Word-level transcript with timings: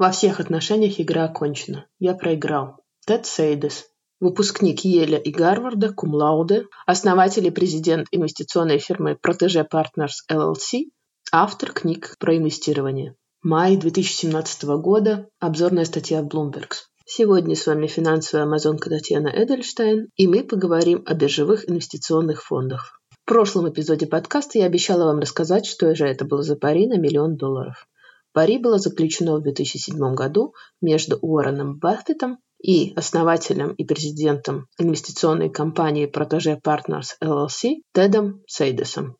Во 0.00 0.12
всех 0.12 0.40
отношениях 0.40 0.98
игра 0.98 1.24
окончена. 1.24 1.84
Я 1.98 2.14
проиграл. 2.14 2.76
Тед 3.04 3.26
Сейдес, 3.26 3.84
выпускник 4.18 4.80
Еля 4.80 5.18
и 5.18 5.30
Гарварда, 5.30 5.92
кум-лауде, 5.92 6.68
основатель 6.86 7.46
и 7.46 7.50
президент 7.50 8.08
инвестиционной 8.10 8.78
фирмы 8.78 9.18
Protege 9.22 9.68
Partners 9.70 10.24
LLC, 10.32 10.84
автор 11.32 11.72
книг 11.72 12.16
про 12.18 12.34
инвестирование. 12.34 13.14
Май 13.42 13.76
2017 13.76 14.64
года. 14.80 15.28
Обзорная 15.38 15.84
статья 15.84 16.22
в 16.22 16.28
Bloomberg. 16.28 16.72
Сегодня 17.04 17.54
с 17.54 17.66
вами 17.66 17.86
финансовая 17.86 18.46
амазонка 18.46 18.88
Татьяна 18.88 19.28
Эдельштейн, 19.28 20.08
и 20.16 20.26
мы 20.26 20.44
поговорим 20.44 21.02
о 21.04 21.12
биржевых 21.12 21.68
инвестиционных 21.68 22.42
фондах. 22.42 23.02
В 23.10 23.28
прошлом 23.28 23.68
эпизоде 23.68 24.06
подкаста 24.06 24.60
я 24.60 24.64
обещала 24.64 25.04
вам 25.04 25.18
рассказать, 25.18 25.66
что 25.66 25.94
же 25.94 26.06
это 26.06 26.24
было 26.24 26.42
за 26.42 26.56
пари 26.56 26.86
на 26.86 26.96
миллион 26.96 27.36
долларов. 27.36 27.86
Пари 28.32 28.58
было 28.58 28.78
заключено 28.78 29.36
в 29.36 29.42
2007 29.42 30.14
году 30.14 30.54
между 30.80 31.16
Уорреном 31.16 31.78
Баффетом 31.78 32.38
и 32.62 32.92
основателем 32.94 33.72
и 33.72 33.84
президентом 33.84 34.68
инвестиционной 34.78 35.50
компании 35.50 36.08
Protege 36.08 36.60
Partners 36.60 37.16
LLC 37.22 37.82
Тедом 37.92 38.42
Сейдесом. 38.46 39.16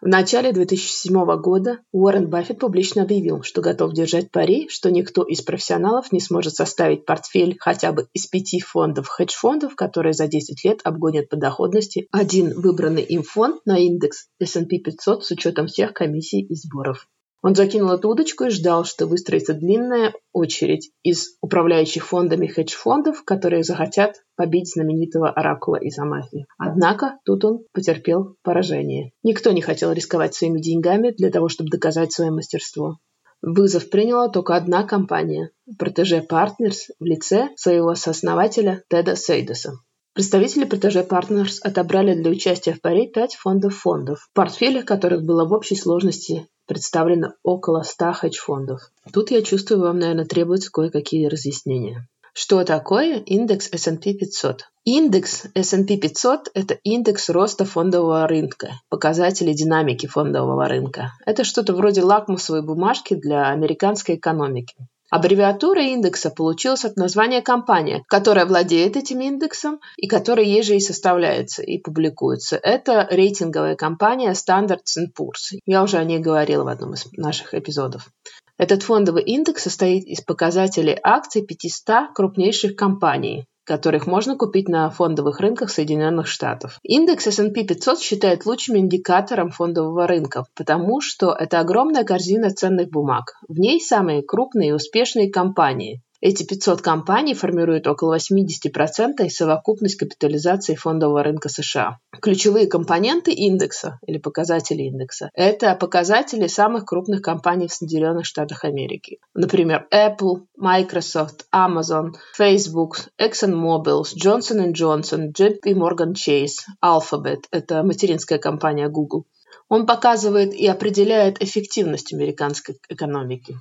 В 0.00 0.08
начале 0.08 0.52
2007 0.52 1.40
года 1.40 1.78
Уоррен 1.92 2.28
Баффет 2.28 2.58
публично 2.58 3.02
объявил, 3.02 3.42
что 3.42 3.62
готов 3.62 3.94
держать 3.94 4.30
пари, 4.30 4.68
что 4.68 4.90
никто 4.90 5.22
из 5.22 5.40
профессионалов 5.40 6.12
не 6.12 6.20
сможет 6.20 6.54
составить 6.54 7.06
портфель 7.06 7.56
хотя 7.58 7.92
бы 7.92 8.08
из 8.12 8.26
пяти 8.26 8.60
фондов 8.60 9.08
хедж-фондов, 9.08 9.76
которые 9.76 10.12
за 10.12 10.26
10 10.26 10.64
лет 10.64 10.80
обгонят 10.84 11.28
по 11.28 11.36
доходности 11.36 12.08
один 12.12 12.58
выбранный 12.60 13.02
им 13.02 13.22
фонд 13.22 13.64
на 13.64 13.78
индекс 13.78 14.26
S&P 14.38 14.78
500 14.78 15.24
с 15.24 15.30
учетом 15.30 15.66
всех 15.66 15.94
комиссий 15.94 16.42
и 16.42 16.54
сборов. 16.54 17.06
Он 17.42 17.54
закинул 17.54 17.90
эту 17.90 18.10
удочку 18.10 18.44
и 18.44 18.50
ждал, 18.50 18.84
что 18.84 19.06
выстроится 19.06 19.54
длинная 19.54 20.12
очередь 20.32 20.90
из 21.02 21.36
управляющих 21.40 22.06
фондами 22.06 22.46
хедж-фондов, 22.46 23.24
которые 23.24 23.64
захотят 23.64 24.16
побить 24.36 24.70
знаменитого 24.70 25.30
оракула 25.30 25.76
из 25.76 25.98
Амафи. 25.98 26.46
Однако 26.58 27.18
тут 27.24 27.44
он 27.44 27.64
потерпел 27.72 28.36
поражение. 28.42 29.12
Никто 29.22 29.52
не 29.52 29.62
хотел 29.62 29.92
рисковать 29.92 30.34
своими 30.34 30.60
деньгами 30.60 31.14
для 31.16 31.30
того, 31.30 31.48
чтобы 31.48 31.70
доказать 31.70 32.12
свое 32.12 32.30
мастерство. 32.30 32.98
Вызов 33.40 33.88
приняла 33.88 34.28
только 34.28 34.54
одна 34.54 34.84
компания– 34.84 35.50
Protege 35.80 36.26
Partners 36.28 36.90
в 36.98 37.04
лице 37.04 37.48
своего 37.56 37.94
сооснователя 37.94 38.82
Теда 38.90 39.16
Сейдеса. 39.16 39.78
Представители 40.12 40.66
Protege 40.66 41.08
Partners 41.08 41.54
отобрали 41.62 42.20
для 42.20 42.30
участия 42.30 42.74
в 42.74 42.82
паре 42.82 43.08
пять 43.08 43.36
фондов 43.36 43.76
фондов, 43.76 44.28
в 44.30 44.34
портфелях 44.34 44.84
которых 44.84 45.22
было 45.22 45.46
в 45.46 45.52
общей 45.54 45.76
сложности 45.76 46.48
представлено 46.70 47.32
около 47.42 47.82
100 47.82 48.12
хедж-фондов. 48.12 48.92
Тут 49.12 49.32
я 49.32 49.42
чувствую, 49.42 49.80
вам, 49.80 49.98
наверное, 49.98 50.24
требуются 50.24 50.70
кое-какие 50.70 51.26
разъяснения. 51.26 52.06
Что 52.32 52.62
такое 52.62 53.18
индекс 53.18 53.68
S&P 53.72 54.14
500? 54.14 54.66
Индекс 54.84 55.46
S&P 55.52 55.96
500– 55.96 56.52
это 56.54 56.74
индекс 56.84 57.28
роста 57.28 57.64
фондового 57.64 58.28
рынка, 58.28 58.68
показатели 58.88 59.52
динамики 59.52 60.06
фондового 60.06 60.68
рынка. 60.68 61.10
Это 61.26 61.42
что-то 61.42 61.74
вроде 61.74 62.02
лакмусовой 62.02 62.62
бумажки 62.62 63.14
для 63.14 63.48
американской 63.48 64.14
экономики. 64.14 64.76
Аббревиатура 65.10 65.82
индекса 65.82 66.30
получилась 66.30 66.84
от 66.84 66.96
названия 66.96 67.42
компании, 67.42 68.04
которая 68.06 68.46
владеет 68.46 68.96
этим 68.96 69.20
индексом 69.20 69.80
и 69.96 70.06
которая 70.06 70.46
еже 70.46 70.76
и 70.76 70.80
составляется 70.80 71.62
и 71.62 71.78
публикуется. 71.78 72.56
Это 72.56 73.08
рейтинговая 73.10 73.74
компания 73.74 74.30
Standards 74.32 74.96
Poor's. 75.18 75.58
Я 75.66 75.82
уже 75.82 75.96
о 75.96 76.04
ней 76.04 76.20
говорила 76.20 76.62
в 76.62 76.68
одном 76.68 76.94
из 76.94 77.06
наших 77.12 77.54
эпизодов. 77.54 78.08
Этот 78.56 78.84
фондовый 78.84 79.24
индекс 79.24 79.64
состоит 79.64 80.04
из 80.04 80.20
показателей 80.20 80.96
акций 81.02 81.42
500 81.42 82.14
крупнейших 82.14 82.76
компаний 82.76 83.46
которых 83.70 84.08
можно 84.08 84.36
купить 84.36 84.68
на 84.68 84.90
фондовых 84.90 85.38
рынках 85.38 85.70
Соединенных 85.70 86.26
Штатов. 86.26 86.80
Индекс 86.82 87.28
S&P 87.28 87.62
500 87.62 88.00
считает 88.00 88.44
лучшим 88.44 88.76
индикатором 88.76 89.50
фондового 89.50 90.08
рынка, 90.08 90.44
потому 90.56 91.00
что 91.00 91.32
это 91.32 91.60
огромная 91.60 92.02
корзина 92.02 92.50
ценных 92.50 92.90
бумаг. 92.90 93.34
В 93.48 93.60
ней 93.60 93.80
самые 93.80 94.22
крупные 94.22 94.70
и 94.70 94.72
успешные 94.72 95.30
компании. 95.30 96.02
Эти 96.20 96.42
500 96.42 96.82
компаний 96.82 97.32
формируют 97.32 97.86
около 97.86 98.18
80% 98.18 99.26
совокупность 99.30 99.96
капитализации 99.96 100.74
фондового 100.74 101.22
рынка 101.22 101.48
США. 101.48 101.98
Ключевые 102.20 102.66
компоненты 102.66 103.32
индекса 103.32 103.98
или 104.06 104.18
показатели 104.18 104.82
индекса– 104.82 105.30
это 105.34 105.74
показатели 105.74 106.46
самых 106.46 106.84
крупных 106.84 107.22
компаний 107.22 107.68
в 107.68 107.72
Соединенных 107.72 108.26
Штатах 108.26 108.64
Америки. 108.64 109.18
Например, 109.32 109.88
Apple, 109.90 110.42
Microsoft, 110.58 111.46
Amazon, 111.54 112.12
Facebook, 112.38 113.08
ExxonMobil, 113.18 114.02
Johnson 114.14 114.72
Johnson, 114.74 115.32
JP 115.32 115.62
Morgan 115.72 116.12
Chase, 116.12 116.66
Alphabet– 116.84 117.44
это 117.50 117.82
материнская 117.82 118.38
компания 118.38 118.90
Google. 118.90 119.24
Он 119.70 119.86
показывает 119.86 120.52
и 120.52 120.66
определяет 120.66 121.40
эффективность 121.40 122.12
американской 122.12 122.78
экономики. 122.88 123.56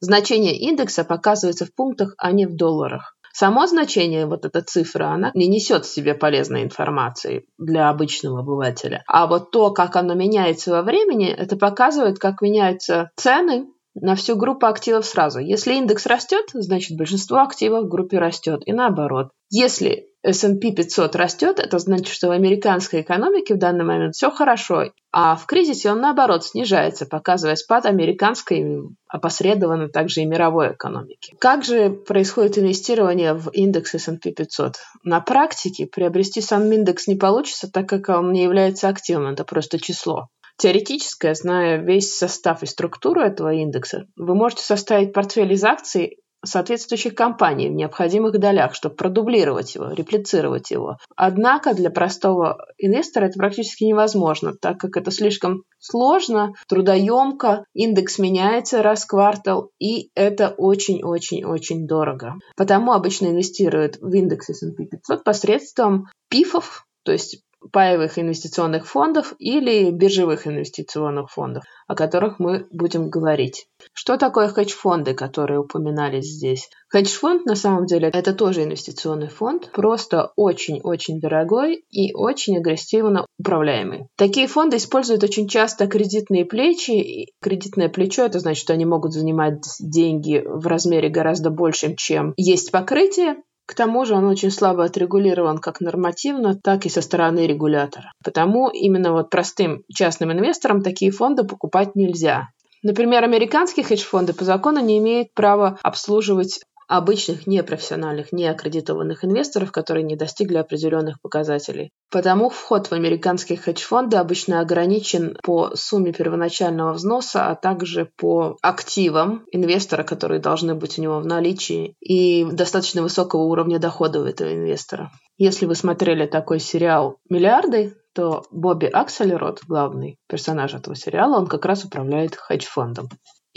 Значение 0.00 0.56
индекса 0.56 1.04
показывается 1.04 1.66
в 1.66 1.74
пунктах, 1.74 2.14
а 2.18 2.32
не 2.32 2.46
в 2.46 2.54
долларах. 2.54 3.16
Само 3.32 3.66
значение, 3.66 4.26
вот 4.26 4.44
эта 4.44 4.62
цифра, 4.62 5.10
она 5.10 5.30
не 5.34 5.46
несет 5.46 5.84
в 5.84 5.88
себе 5.88 6.14
полезной 6.14 6.64
информации 6.64 7.46
для 7.56 7.88
обычного 7.88 8.40
обывателя. 8.40 9.04
А 9.06 9.26
вот 9.28 9.52
то, 9.52 9.70
как 9.70 9.94
оно 9.96 10.14
меняется 10.14 10.72
во 10.72 10.82
времени, 10.82 11.28
это 11.28 11.56
показывает, 11.56 12.18
как 12.18 12.42
меняются 12.42 13.10
цены 13.16 13.68
на 13.94 14.14
всю 14.16 14.36
группу 14.36 14.66
активов 14.66 15.06
сразу. 15.06 15.38
Если 15.38 15.74
индекс 15.74 16.06
растет, 16.06 16.46
значит 16.52 16.96
большинство 16.96 17.38
активов 17.38 17.84
в 17.84 17.88
группе 17.88 18.18
растет. 18.18 18.62
И 18.66 18.72
наоборот. 18.72 19.28
Если 19.50 20.08
S&P 20.28 20.72
500 20.72 21.16
растет, 21.16 21.58
это 21.58 21.78
значит, 21.78 22.08
что 22.08 22.28
в 22.28 22.32
американской 22.32 23.00
экономике 23.00 23.54
в 23.54 23.58
данный 23.58 23.84
момент 23.84 24.14
все 24.14 24.30
хорошо, 24.30 24.92
а 25.10 25.36
в 25.36 25.46
кризисе 25.46 25.90
он, 25.90 26.00
наоборот, 26.00 26.44
снижается, 26.44 27.06
показывая 27.06 27.56
спад 27.56 27.86
американской, 27.86 28.82
опосредованно 29.08 29.88
также 29.88 30.20
и 30.20 30.26
мировой 30.26 30.72
экономики. 30.72 31.34
Как 31.40 31.64
же 31.64 31.90
происходит 31.90 32.58
инвестирование 32.58 33.32
в 33.32 33.48
индекс 33.50 33.94
S&P 33.94 34.32
500? 34.32 34.76
На 35.02 35.20
практике 35.20 35.86
приобрести 35.86 36.42
сам 36.42 36.70
индекс 36.70 37.06
не 37.06 37.16
получится, 37.16 37.70
так 37.72 37.88
как 37.88 38.10
он 38.10 38.32
не 38.32 38.42
является 38.42 38.88
активом, 38.88 39.28
это 39.28 39.44
просто 39.44 39.80
число. 39.80 40.28
Теоретически, 40.58 41.32
зная 41.34 41.78
весь 41.78 42.14
состав 42.14 42.62
и 42.62 42.66
структуру 42.66 43.20
этого 43.20 43.52
индекса, 43.52 44.06
вы 44.16 44.34
можете 44.34 44.64
составить 44.64 45.12
портфель 45.12 45.52
из 45.52 45.64
акций 45.64 46.18
соответствующих 46.44 47.14
компаний 47.14 47.68
в 47.68 47.72
необходимых 47.74 48.38
долях, 48.38 48.74
чтобы 48.74 48.94
продублировать 48.94 49.74
его, 49.74 49.90
реплицировать 49.90 50.70
его. 50.70 50.98
Однако 51.16 51.74
для 51.74 51.90
простого 51.90 52.58
инвестора 52.78 53.26
это 53.26 53.38
практически 53.38 53.84
невозможно, 53.84 54.54
так 54.54 54.78
как 54.78 54.96
это 54.96 55.10
слишком 55.10 55.62
сложно, 55.78 56.52
трудоемко, 56.68 57.64
индекс 57.74 58.18
меняется 58.18 58.82
раз 58.82 59.04
в 59.04 59.08
квартал, 59.08 59.70
и 59.78 60.10
это 60.14 60.54
очень-очень-очень 60.56 61.86
дорого. 61.86 62.34
Потому 62.56 62.92
обычно 62.92 63.26
инвестируют 63.26 63.96
в 64.00 64.12
индекс 64.12 64.50
S&P 64.50 64.84
500 64.84 65.24
посредством 65.24 66.06
пифов, 66.28 66.86
то 67.04 67.12
есть 67.12 67.42
паевых 67.72 68.18
инвестиционных 68.18 68.86
фондов 68.86 69.34
или 69.38 69.90
биржевых 69.90 70.46
инвестиционных 70.46 71.30
фондов, 71.30 71.64
о 71.86 71.94
которых 71.94 72.38
мы 72.38 72.66
будем 72.70 73.10
говорить. 73.10 73.66
Что 73.92 74.16
такое 74.16 74.48
хедж-фонды, 74.48 75.14
которые 75.14 75.60
упоминались 75.60 76.26
здесь? 76.26 76.68
Хедж-фонд 76.90 77.44
на 77.44 77.54
самом 77.54 77.86
деле 77.86 78.08
это 78.08 78.32
тоже 78.32 78.64
инвестиционный 78.64 79.28
фонд, 79.28 79.70
просто 79.72 80.32
очень-очень 80.36 81.20
дорогой 81.20 81.84
и 81.90 82.14
очень 82.14 82.56
агрессивно 82.56 83.26
управляемый. 83.38 84.08
Такие 84.16 84.46
фонды 84.46 84.78
используют 84.78 85.22
очень 85.22 85.48
часто 85.48 85.86
кредитные 85.86 86.44
плечи. 86.44 87.32
Кредитное 87.40 87.88
плечо 87.88 88.24
это 88.24 88.40
значит, 88.40 88.62
что 88.62 88.72
они 88.72 88.86
могут 88.86 89.12
занимать 89.12 89.62
деньги 89.80 90.42
в 90.46 90.66
размере 90.66 91.08
гораздо 91.08 91.50
большим, 91.50 91.96
чем 91.96 92.32
есть 92.36 92.70
покрытие, 92.70 93.36
к 93.68 93.74
тому 93.74 94.06
же 94.06 94.14
он 94.14 94.24
очень 94.24 94.50
слабо 94.50 94.84
отрегулирован 94.84 95.58
как 95.58 95.82
нормативно, 95.82 96.54
так 96.54 96.86
и 96.86 96.88
со 96.88 97.02
стороны 97.02 97.46
регулятора. 97.46 98.14
Потому 98.24 98.70
именно 98.70 99.12
вот 99.12 99.28
простым 99.28 99.82
частным 99.94 100.32
инвесторам 100.32 100.82
такие 100.82 101.10
фонды 101.10 101.44
покупать 101.44 101.94
нельзя. 101.94 102.48
Например, 102.82 103.24
американские 103.24 103.84
хедж-фонды 103.84 104.32
по 104.32 104.44
закону 104.44 104.80
не 104.80 104.96
имеют 104.96 105.34
права 105.34 105.78
обслуживать 105.82 106.60
обычных 106.88 107.46
непрофессиональных, 107.46 108.32
неаккредитованных 108.32 109.24
инвесторов, 109.24 109.70
которые 109.70 110.02
не 110.02 110.16
достигли 110.16 110.56
определенных 110.56 111.20
показателей. 111.20 111.92
Потому 112.10 112.48
вход 112.48 112.88
в 112.88 112.92
американские 112.92 113.58
хедж-фонды 113.58 114.16
обычно 114.16 114.60
ограничен 114.60 115.36
по 115.42 115.72
сумме 115.74 116.12
первоначального 116.12 116.94
взноса, 116.94 117.48
а 117.48 117.54
также 117.54 118.10
по 118.16 118.56
активам 118.62 119.44
инвестора, 119.52 120.02
которые 120.02 120.40
должны 120.40 120.74
быть 120.74 120.98
у 120.98 121.02
него 121.02 121.20
в 121.20 121.26
наличии, 121.26 121.94
и 122.00 122.46
достаточно 122.50 123.02
высокого 123.02 123.42
уровня 123.42 123.78
дохода 123.78 124.20
у 124.20 124.24
этого 124.24 124.52
инвестора. 124.52 125.12
Если 125.36 125.66
вы 125.66 125.74
смотрели 125.74 126.26
такой 126.26 126.58
сериал 126.58 127.18
«Миллиарды», 127.28 127.94
то 128.14 128.42
Бобби 128.50 128.86
Акселерот, 128.86 129.60
главный 129.68 130.18
персонаж 130.26 130.74
этого 130.74 130.96
сериала, 130.96 131.36
он 131.36 131.46
как 131.46 131.64
раз 131.64 131.84
управляет 131.84 132.34
хедж-фондом. 132.34 133.08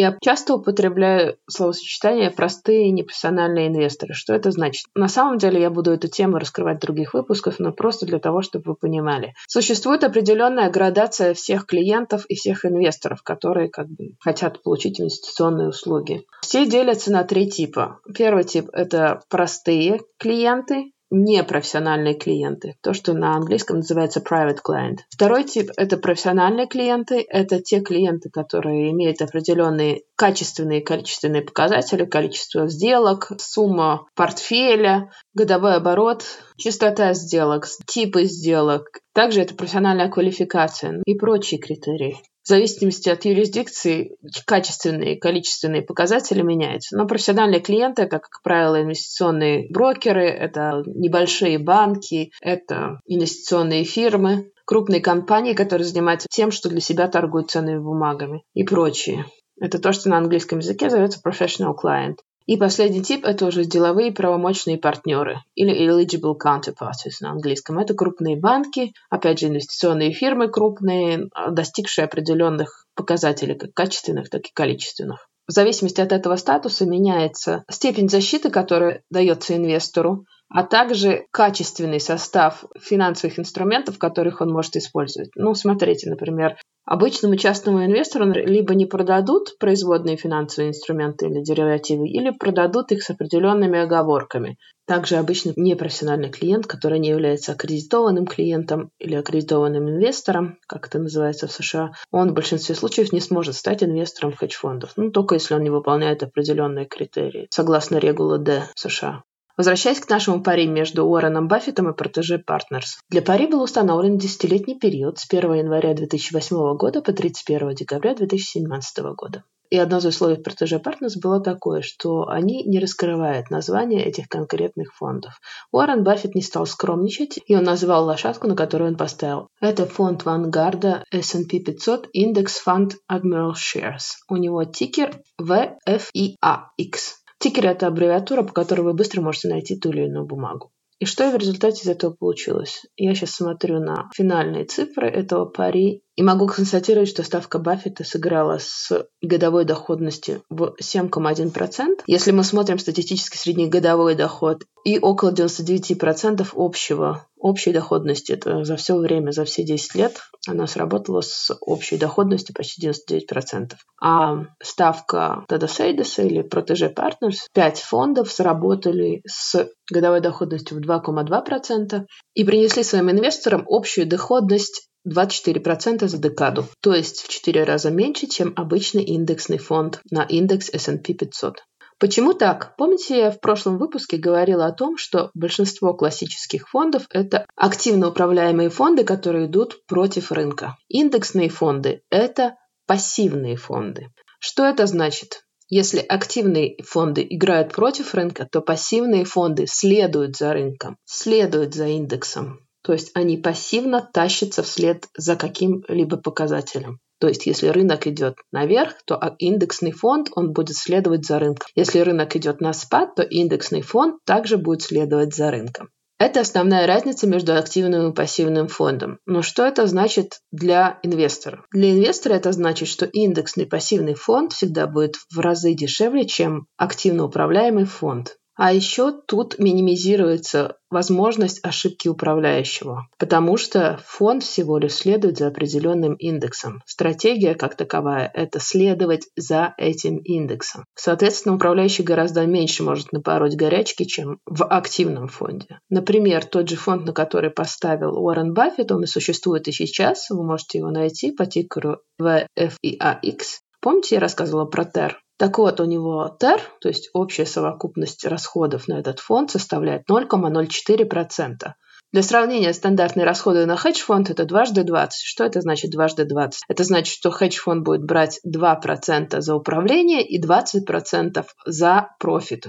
Я 0.02 0.18
часто 0.20 0.56
употребляю 0.56 1.38
словосочетание 1.48 2.32
«простые 2.32 2.90
непрофессиональные 2.90 3.68
инвесторы». 3.68 4.16
Что 4.16 4.34
это 4.34 4.50
значит? 4.50 4.88
На 4.96 5.08
самом 5.08 5.38
деле 5.38 5.62
я 5.62 5.70
буду 5.70 5.92
эту 5.92 6.08
тему 6.08 6.40
раскрывать 6.40 6.78
в 6.78 6.82
других 6.82 7.14
выпусках, 7.14 7.60
но 7.60 7.72
просто 7.72 8.08
для 8.08 8.18
того, 8.18 8.42
чтобы 8.42 8.72
вы 8.72 8.76
понимали. 8.76 9.36
Существует 9.48 10.04
определенная 10.04 10.72
градация 10.72 11.36
всех 11.36 11.68
клиентов 11.68 12.26
и 12.30 12.34
всех 12.34 12.66
инвесторов, 12.66 13.22
которые 13.22 13.70
как 13.70 13.90
бы 13.90 14.16
хотят 14.20 14.64
получить 14.64 15.00
инвестиционные 15.00 15.68
услуги. 15.68 16.26
Все 16.42 16.66
делятся 16.66 17.12
на 17.12 17.24
три 17.24 17.48
типа. 17.48 18.00
Первый 18.18 18.44
тип– 18.44 18.70
это 18.74 19.22
простые 19.30 20.02
клиенты, 20.18 20.94
непрофессиональные 21.12 22.16
клиенты, 22.16 22.76
то, 22.82 22.94
что 22.94 23.14
на 23.14 23.36
английском 23.36 23.78
называется 23.78 24.22
private 24.22 24.60
client. 24.66 25.00
Второй 25.10 25.44
тип– 25.44 25.70
это 25.78 25.98
профессиональные 25.98 26.68
клиенты, 26.68 27.24
это 27.28 27.62
те 27.62 27.82
клиенты, 27.82 28.30
которые 28.30 28.92
имеют 28.92 29.22
определенные 29.22 30.04
качественные 30.16 30.80
и 30.80 30.84
количественные 30.84 31.42
показатели, 31.42 32.06
количество 32.06 32.68
сделок, 32.68 33.32
сумма 33.40 34.08
портфеля, 34.16 35.12
годовой 35.34 35.76
оборот, 35.76 36.24
частота 36.58 37.14
сделок, 37.14 37.66
типы 37.86 38.24
сделок. 38.24 38.88
Также 39.14 39.42
это 39.42 39.54
профессиональная 39.54 40.10
квалификация 40.10 41.02
и 41.06 41.16
прочие 41.16 41.60
критерии. 41.60 42.18
В 42.44 42.48
зависимости 42.48 43.08
от 43.10 43.24
юрисдикции 43.26 44.18
качественные 44.46 45.16
и 45.16 45.20
количественные 45.20 45.84
показатели 45.84 46.42
меняются. 46.42 46.98
Но 46.98 47.06
профессиональные 47.06 47.62
клиенты, 47.62 48.08
как, 48.08 48.24
как 48.24 48.42
правило, 48.44 48.82
инвестиционные 48.82 49.68
брокеры, 49.70 50.26
это 50.28 50.84
небольшие 50.88 51.60
банки, 51.60 52.32
это 52.42 53.00
инвестиционные 53.06 53.84
фирмы, 53.84 54.52
крупные 54.66 55.02
компании, 55.02 55.54
которые 55.54 55.86
занимаются 55.86 56.28
тем, 56.32 56.50
что 56.50 56.70
для 56.70 56.82
себя 56.82 57.08
торгуют 57.08 57.52
ценными 57.52 57.80
бумагами 57.80 58.44
и 58.54 58.64
прочие. 58.64 59.26
Это 59.60 59.78
то, 59.78 59.94
что 59.94 60.10
на 60.10 60.18
английском 60.18 60.60
языке 60.60 60.90
зовется 60.90 61.22
professional 61.24 61.76
client. 61.76 62.16
И 62.46 62.58
последний 62.58 63.02
тип– 63.02 63.24
это 63.26 63.46
уже 63.46 63.66
деловые 63.66 64.12
правомочные 64.12 64.78
партнеры 64.78 65.42
или 65.56 65.74
eligible 65.74 66.36
counterparties 66.38 67.18
на 67.22 67.32
английском. 67.32 67.80
Это 67.80 67.94
крупные 67.94 68.36
банки, 68.36 68.94
опять 69.10 69.40
же, 69.40 69.48
инвестиционные 69.48 70.12
фирмы 70.12 70.50
крупные, 70.50 71.30
достигшие 71.52 72.06
определенных 72.06 72.86
показателей, 72.96 73.56
как 73.56 73.74
качественных, 73.74 74.30
так 74.30 74.42
и 74.42 74.54
количественных. 74.54 75.28
В 75.48 75.54
зависимости 75.54 76.02
от 76.02 76.12
этого 76.12 76.36
статуса 76.36 76.86
меняется 76.86 77.64
степень 77.70 78.10
защиты, 78.10 78.50
которая 78.50 79.04
дается 79.10 79.56
инвестору, 79.56 80.26
а 80.50 80.64
также 80.64 81.26
качественный 81.32 82.00
состав 82.00 82.66
финансовых 82.80 83.40
инструментов, 83.40 83.98
которых 83.98 84.42
он 84.42 84.52
может 84.52 84.76
использовать. 84.76 85.30
Ну, 85.36 85.54
смотрите, 85.56 86.10
например, 86.10 86.58
обычному 86.86 87.36
частному 87.36 87.86
инвестору 87.86 88.26
либо 88.26 88.76
не 88.76 88.86
продадут 88.86 89.58
производные 89.60 90.18
финансовые 90.18 90.70
инструменты 90.70 91.28
или 91.28 91.42
деривативы, 91.42 92.08
или 92.08 92.32
продадут 92.32 92.92
их 92.92 93.04
с 93.04 93.10
определенными 93.10 93.80
оговорками. 93.80 94.58
Также 94.88 95.16
обычный 95.16 95.54
непрофессиональный 95.56 96.30
клиент, 96.30 96.68
который 96.68 97.00
не 97.00 97.10
является 97.10 97.54
аккредитованным 97.54 98.26
клиентом 98.26 98.92
или 99.00 99.16
аккредитованным 99.16 99.90
инвестором, 99.90 100.58
как 100.68 100.88
это 100.88 101.00
называется 101.00 101.48
в 101.48 101.52
США, 101.52 101.92
он 102.12 102.32
в 102.32 102.34
большинстве 102.34 102.76
случаев 102.76 103.14
не 103.14 103.22
сможет 103.22 103.56
стать 103.56 103.84
инвестором 103.84 104.34
хедж-фондов, 104.34 104.94
ну, 104.98 105.12
только 105.12 105.36
если 105.36 105.54
он 105.54 105.64
не 105.64 105.70
выполняет 105.70 106.24
определенные 106.24 106.86
критерии, 106.88 107.48
согласно 107.52 107.98
регула 107.98 108.38
D 108.38 108.64
США. 108.76 109.24
Возвращаясь 109.62 110.00
к 110.00 110.10
нашему 110.10 110.42
пари 110.42 110.66
между 110.66 111.06
Уорреном 111.06 111.48
Баффетом 111.48 111.88
и 111.92 111.96
Протеже 111.96 112.44
Partners. 112.44 112.98
Для 113.10 113.22
пари 113.22 113.46
был 113.46 113.62
установлен 113.62 114.18
десятилетний 114.18 114.74
период 114.74 115.20
с 115.20 115.28
1 115.32 115.54
января 115.54 115.94
2008 115.94 116.76
года 116.78 117.04
по 117.04 117.14
31 117.14 117.76
декабря 117.76 118.16
2017 118.16 119.04
года. 119.16 119.44
И 119.70 119.78
одно 119.78 120.00
из 120.00 120.06
условий 120.06 120.42
Протеже 120.42 120.78
Partners 120.78 121.14
было 121.22 121.40
такое, 121.40 121.82
что 121.82 122.28
они 122.28 122.64
не 122.64 122.80
раскрывают 122.80 123.52
название 123.52 124.04
этих 124.04 124.28
конкретных 124.30 124.96
фондов. 124.96 125.40
Уоррен 125.72 126.04
Баффет 126.04 126.34
не 126.34 126.42
стал 126.42 126.66
скромничать, 126.66 127.38
и 127.46 127.56
он 127.56 127.64
назвал 127.64 128.06
лошадку, 128.06 128.48
на 128.48 128.56
которую 128.56 128.90
он 128.90 128.98
поставил. 128.98 129.48
Это 129.62 129.86
фонд 129.86 130.26
Вангарда 130.26 131.06
S&P 131.12 131.60
500 131.60 132.08
Index 132.18 132.48
Fund 132.66 132.94
Admiral 133.12 133.54
Shares. 133.54 134.18
У 134.28 134.38
него 134.38 134.64
тикер 134.64 135.22
VFIAX. 135.40 137.21
Тикер– 137.42 137.66
это 137.68 137.88
аббревиатура, 137.88 138.44
по 138.44 138.54
которой 138.54 138.82
вы 138.82 138.94
быстро 138.94 139.22
можете 139.22 139.48
найти 139.48 139.76
ту 139.76 139.90
или 139.90 140.06
иную 140.06 140.28
бумагу. 140.28 140.72
И 141.00 141.06
что 141.06 141.32
в 141.32 141.36
результате 141.36 141.82
из 141.82 141.88
этого 141.88 142.14
получилось? 142.14 142.86
Я 142.96 143.16
сейчас 143.16 143.32
смотрю 143.32 143.80
на 143.80 144.12
финальные 144.14 144.66
цифры 144.66 145.10
этого 145.10 145.46
пари 145.46 146.04
и 146.16 146.24
могу 146.24 146.48
констатировать, 146.48 147.10
что 147.10 147.24
ставка 147.24 147.58
Баффета 147.58 148.04
сыграла 148.04 148.58
с 148.60 149.08
годовой 149.22 149.66
доходностью 149.66 150.44
в 150.50 150.76
7,1%. 150.82 152.02
Если 152.06 152.32
мы 152.32 152.44
смотрим 152.44 152.80
статистический 152.80 153.38
среднегодовой 153.38 154.16
доход 154.16 154.64
и 154.84 155.00
около 155.00 155.32
99% 155.32 156.48
общего, 156.54 157.28
общей 157.40 157.72
доходности, 157.72 158.34
это 158.34 158.64
за 158.64 158.76
все 158.76 158.98
время, 158.98 159.32
за 159.32 159.46
все 159.46 159.64
10 159.64 159.96
лет, 159.96 160.20
она 160.48 160.68
сработала 160.68 161.22
с 161.22 161.56
общей 161.62 161.98
доходностью 161.98 162.54
почти 162.56 162.88
99%. 162.88 163.74
А 164.02 164.46
ставка 164.62 165.46
Теда 165.48 165.68
Сейдеса 165.68 166.24
или 166.24 166.44
Protege 166.44 166.94
Partners, 166.94 167.38
5 167.54 167.80
фондов 167.80 168.32
сработали 168.32 169.22
с 169.26 169.70
годовой 169.90 170.22
доходностью 170.22 170.78
в 170.78 170.82
2,2% 170.82 172.06
и 172.34 172.44
принесли 172.44 172.84
своим 172.84 173.12
инвесторам 173.12 173.66
общую 173.68 174.08
доходность 174.08 174.91
24% 175.08 176.08
за 176.08 176.18
декаду, 176.18 176.66
то 176.82 176.94
есть 176.94 177.22
в 177.22 177.28
4 177.28 177.64
раза 177.64 177.90
меньше, 177.92 178.28
чем 178.28 178.54
обычный 178.56 179.04
индексный 179.04 179.58
фонд 179.58 180.02
на 180.12 180.24
индекс 180.24 180.70
S&P 180.70 181.14
500. 181.14 181.64
Почему 182.02 182.34
так? 182.34 182.76
Помните, 182.78 183.20
я 183.20 183.30
в 183.30 183.40
прошлом 183.40 183.78
выпуске 183.78 184.18
говорила 184.18 184.66
о 184.66 184.72
том, 184.72 184.98
что 184.98 185.30
большинство 185.36 185.94
классических 185.94 186.68
фондов– 186.68 187.06
это 187.12 187.46
активно 187.56 188.08
управляемые 188.08 188.72
фонды, 188.72 189.04
которые 189.04 189.46
идут 189.46 189.86
против 189.86 190.32
рынка. 190.32 190.78
Индексные 190.88 191.50
фонды– 191.50 192.02
это 192.10 192.56
пассивные 192.88 193.56
фонды. 193.56 194.08
Что 194.40 194.66
это 194.66 194.88
значит? 194.88 195.44
Если 195.70 196.00
активные 196.00 196.76
фонды 196.84 197.26
играют 197.30 197.72
против 197.72 198.16
рынка, 198.16 198.48
то 198.52 198.62
пассивные 198.62 199.24
фонды 199.24 199.68
следуют 199.68 200.36
за 200.36 200.54
рынком, 200.54 200.98
следуют 201.06 201.76
за 201.76 201.86
индексом. 201.86 202.66
То 202.84 202.94
есть 202.94 203.12
они 203.14 203.38
пассивно 203.38 204.08
тащатся 204.14 204.64
вслед 204.64 205.08
за 205.16 205.36
каким-либо 205.36 206.18
показателем. 206.18 207.00
То 207.20 207.28
есть 207.28 207.46
если 207.46 207.68
рынок 207.68 208.08
идет 208.08 208.36
наверх, 208.52 208.96
то 209.06 209.36
индексный 209.38 209.92
фонд 209.92 210.30
он 210.36 210.54
будет 210.54 210.76
следовать 210.76 211.26
за 211.26 211.38
рынком. 211.38 211.68
Если 211.76 212.00
рынок 212.00 212.36
идет 212.36 212.62
на 212.62 212.74
спад, 212.74 213.14
то 213.16 213.22
индексный 213.22 213.82
фонд 213.82 214.16
также 214.26 214.58
будет 214.58 214.82
следовать 214.82 215.36
за 215.36 215.52
рынком. 215.52 215.90
Это 216.18 216.42
основная 216.42 216.86
разница 216.86 217.26
между 217.26 217.56
активным 217.56 218.12
и 218.12 218.14
пассивным 218.14 218.68
фондом. 218.68 219.18
Но 219.26 219.42
что 219.42 219.66
это 219.66 219.88
значит 219.88 220.40
для 220.52 221.00
инвестора? 221.02 221.66
Для 221.72 221.94
инвестора 221.94 222.34
это 222.34 222.52
значит, 222.52 222.90
что 222.90 223.08
индексный 223.08 223.66
пассивный 223.66 224.14
фонд 224.14 224.54
всегда 224.54 224.86
будет 224.86 225.16
в 225.34 225.40
разы 225.40 225.74
дешевле, 225.74 226.28
чем 226.28 226.68
активно 226.78 227.26
управляемый 227.26 227.86
фонд. 227.86 228.38
А 228.56 228.74
еще 228.74 229.12
тут 229.12 229.60
минимизируется 229.60 230.78
возможность 230.90 231.64
ошибки 231.64 232.10
управляющего, 232.10 233.08
потому 233.18 233.56
что 233.58 234.00
фонд 234.06 234.44
всего 234.44 234.78
лишь 234.78 234.94
следует 234.94 235.38
за 235.38 235.48
определенным 235.48 236.16
индексом. 236.16 236.82
Стратегия 236.86 237.56
как 237.56 237.76
таковая– 237.76 238.30
это 238.34 238.60
следовать 238.60 239.30
за 239.38 239.74
этим 239.78 240.18
индексом. 240.18 240.86
Соответственно, 240.96 241.56
управляющий 241.56 242.04
гораздо 242.04 242.46
меньше 242.46 242.84
может 242.84 243.14
напороть 243.14 243.56
горячки, 243.56 244.04
чем 244.04 244.40
в 244.46 244.66
активном 244.66 245.30
фонде. 245.30 245.80
Например, 245.90 246.44
тот 246.44 246.70
же 246.70 246.76
фонд, 246.76 247.06
на 247.06 247.14
который 247.14 247.52
поставил 247.52 248.18
Уоррен 248.18 248.54
Баффет, 248.54 248.92
он 248.92 249.04
и 249.04 249.08
существует 249.08 249.68
и 249.70 249.72
сейчас, 249.72 250.30
вы 250.30 250.44
можете 250.44 250.80
его 250.80 250.92
найти 250.92 251.32
по 251.32 251.46
тикеру 251.46 252.00
VFIAX. 252.22 253.40
Помните, 253.82 254.16
я 254.16 254.22
рассказывала 254.22 254.66
про 254.66 254.84
TER? 254.84 255.14
Так 255.42 255.58
вот, 255.58 255.80
у 255.80 255.86
него 255.86 256.30
ТЭР, 256.40 256.62
то 256.82 256.88
есть 256.88 257.10
общая 257.14 257.48
совокупность 257.48 258.26
расходов 258.26 258.88
на 258.88 259.00
этот 259.00 259.20
фонд, 259.20 259.50
составляет 259.50 260.04
0,04%. 260.08 261.74
Для 262.14 262.22
сравнения, 262.22 262.72
стандартные 262.74 263.26
расходы 263.26 263.66
на 263.66 263.76
хедж-фонд– 263.76 264.30
это 264.30 264.46
дважды 264.46 264.84
20. 264.84 265.20
Что 265.20 265.44
это 265.44 265.62
значит 265.62 265.90
дважды 265.90 266.26
20? 266.26 266.62
Это 266.68 266.84
значит, 266.84 267.16
что 267.16 267.32
хедж-фонд 267.32 267.84
будет 267.84 268.04
брать 268.04 268.40
2% 268.46 269.42
за 269.42 269.56
управление 269.56 270.24
и 270.24 270.40
20% 270.40 271.44
за 271.66 272.10
профит. 272.20 272.68